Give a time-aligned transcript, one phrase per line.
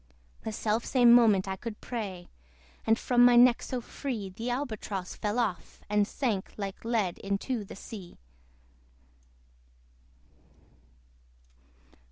[0.41, 2.27] The self same moment I could pray;
[2.87, 7.63] And from my neck so free The Albatross fell off, and sank Like lead into
[7.63, 8.17] the sea.